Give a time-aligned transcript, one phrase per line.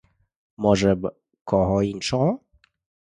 [0.57, 1.11] Може б,
[1.43, 2.39] кого іншого?